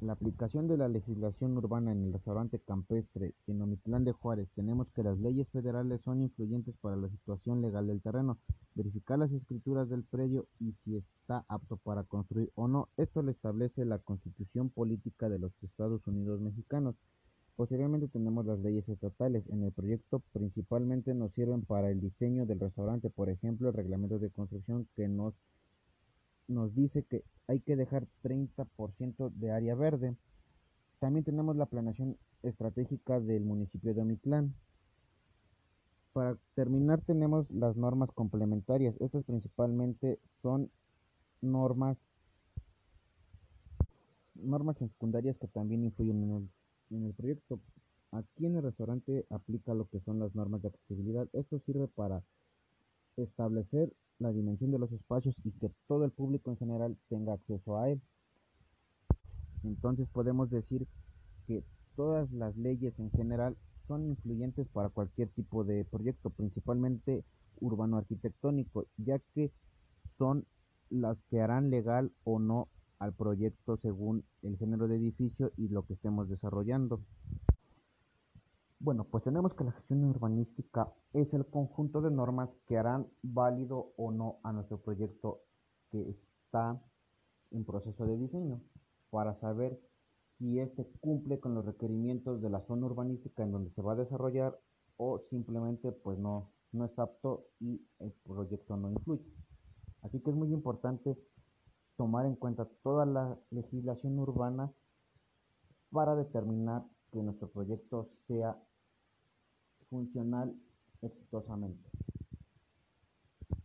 La 0.00 0.12
aplicación 0.12 0.68
de 0.68 0.76
la 0.76 0.86
legislación 0.86 1.58
urbana 1.58 1.90
en 1.90 2.04
el 2.04 2.12
restaurante 2.12 2.60
campestre 2.60 3.34
en 3.48 3.60
Omitlán 3.60 4.04
de 4.04 4.12
Juárez 4.12 4.48
tenemos 4.54 4.86
que 4.94 5.02
las 5.02 5.18
leyes 5.18 5.48
federales 5.48 6.00
son 6.04 6.22
influyentes 6.22 6.76
para 6.80 6.94
la 6.94 7.08
situación 7.08 7.62
legal 7.62 7.88
del 7.88 8.00
terreno, 8.00 8.38
verificar 8.76 9.18
las 9.18 9.32
escrituras 9.32 9.88
del 9.88 10.04
predio 10.04 10.46
y 10.60 10.72
si 10.84 10.98
está 10.98 11.44
apto 11.48 11.78
para 11.78 12.04
construir 12.04 12.52
o 12.54 12.68
no. 12.68 12.88
Esto 12.96 13.22
lo 13.22 13.32
establece 13.32 13.84
la 13.84 13.98
Constitución 13.98 14.70
Política 14.70 15.28
de 15.28 15.40
los 15.40 15.50
Estados 15.64 16.06
Unidos 16.06 16.40
Mexicanos. 16.40 16.94
Posteriormente 17.56 18.06
tenemos 18.06 18.46
las 18.46 18.60
leyes 18.60 18.88
estatales. 18.88 19.42
En 19.48 19.64
el 19.64 19.72
proyecto 19.72 20.22
principalmente 20.32 21.12
nos 21.12 21.32
sirven 21.32 21.62
para 21.62 21.90
el 21.90 22.00
diseño 22.00 22.46
del 22.46 22.60
restaurante, 22.60 23.10
por 23.10 23.30
ejemplo, 23.30 23.70
el 23.70 23.74
reglamento 23.74 24.20
de 24.20 24.30
construcción 24.30 24.86
que 24.94 25.08
nos 25.08 25.34
nos 26.48 26.74
dice 26.74 27.04
que 27.04 27.22
hay 27.46 27.60
que 27.60 27.76
dejar 27.76 28.06
30% 28.22 29.30
de 29.30 29.50
área 29.52 29.74
verde. 29.74 30.16
También 30.98 31.24
tenemos 31.24 31.56
la 31.56 31.66
planeación 31.66 32.16
estratégica 32.42 33.20
del 33.20 33.44
municipio 33.44 33.94
de 33.94 34.00
Omitlán. 34.00 34.54
Para 36.12 36.36
terminar 36.54 37.00
tenemos 37.02 37.48
las 37.50 37.76
normas 37.76 38.10
complementarias. 38.12 38.94
Estas 39.00 39.24
principalmente 39.24 40.18
son 40.42 40.70
normas 41.40 41.96
normas 44.34 44.76
secundarias 44.78 45.36
que 45.38 45.48
también 45.48 45.84
influyen 45.84 46.22
en 46.22 46.30
el, 46.30 46.48
en 46.96 47.06
el 47.06 47.12
proyecto. 47.12 47.60
Aquí 48.12 48.46
en 48.46 48.56
el 48.56 48.62
restaurante 48.62 49.26
aplica 49.30 49.74
lo 49.74 49.86
que 49.88 50.00
son 50.00 50.18
las 50.18 50.34
normas 50.34 50.62
de 50.62 50.68
accesibilidad. 50.68 51.28
Esto 51.32 51.60
sirve 51.66 51.88
para 51.88 52.22
establecer 53.22 53.92
la 54.18 54.32
dimensión 54.32 54.70
de 54.70 54.78
los 54.78 54.90
espacios 54.92 55.34
y 55.44 55.52
que 55.52 55.70
todo 55.86 56.04
el 56.04 56.10
público 56.10 56.50
en 56.50 56.58
general 56.58 56.96
tenga 57.08 57.34
acceso 57.34 57.78
a 57.78 57.90
él. 57.90 58.00
Entonces 59.64 60.08
podemos 60.12 60.50
decir 60.50 60.86
que 61.46 61.64
todas 61.96 62.30
las 62.32 62.56
leyes 62.56 62.98
en 62.98 63.10
general 63.10 63.56
son 63.86 64.06
influyentes 64.06 64.66
para 64.68 64.88
cualquier 64.88 65.28
tipo 65.30 65.64
de 65.64 65.84
proyecto, 65.84 66.30
principalmente 66.30 67.24
urbano 67.60 67.96
arquitectónico, 67.96 68.86
ya 68.98 69.18
que 69.34 69.50
son 70.16 70.44
las 70.90 71.16
que 71.30 71.40
harán 71.40 71.70
legal 71.70 72.12
o 72.24 72.38
no 72.38 72.68
al 72.98 73.12
proyecto 73.12 73.78
según 73.78 74.24
el 74.42 74.56
género 74.58 74.88
de 74.88 74.96
edificio 74.96 75.52
y 75.56 75.68
lo 75.68 75.84
que 75.84 75.94
estemos 75.94 76.28
desarrollando. 76.28 77.00
Bueno, 78.80 79.04
pues 79.04 79.24
tenemos 79.24 79.54
que 79.54 79.64
la 79.64 79.72
gestión 79.72 80.04
urbanística 80.04 80.92
es 81.12 81.34
el 81.34 81.44
conjunto 81.46 82.00
de 82.00 82.12
normas 82.12 82.48
que 82.66 82.78
harán 82.78 83.08
válido 83.22 83.92
o 83.96 84.12
no 84.12 84.38
a 84.44 84.52
nuestro 84.52 84.80
proyecto 84.80 85.40
que 85.90 86.08
está 86.10 86.80
en 87.50 87.64
proceso 87.64 88.06
de 88.06 88.16
diseño 88.16 88.60
para 89.10 89.34
saber 89.40 89.80
si 90.38 90.60
éste 90.60 90.86
cumple 91.00 91.40
con 91.40 91.54
los 91.56 91.64
requerimientos 91.64 92.40
de 92.40 92.50
la 92.50 92.60
zona 92.66 92.86
urbanística 92.86 93.42
en 93.42 93.50
donde 93.50 93.70
se 93.72 93.82
va 93.82 93.94
a 93.94 93.96
desarrollar 93.96 94.56
o 94.96 95.18
simplemente 95.28 95.90
pues 95.90 96.16
no, 96.16 96.52
no 96.70 96.84
es 96.84 96.96
apto 97.00 97.48
y 97.58 97.84
el 97.98 98.12
proyecto 98.24 98.76
no 98.76 98.92
influye. 98.92 99.24
Así 100.02 100.20
que 100.20 100.30
es 100.30 100.36
muy 100.36 100.52
importante 100.52 101.18
tomar 101.96 102.26
en 102.26 102.36
cuenta 102.36 102.68
toda 102.84 103.04
la 103.06 103.36
legislación 103.50 104.20
urbana 104.20 104.72
para 105.90 106.14
determinar 106.14 106.84
que 107.18 107.24
nuestro 107.24 107.48
proyecto 107.48 108.08
sea 108.28 108.56
funcional 109.90 110.54
exitosamente. 111.02 111.90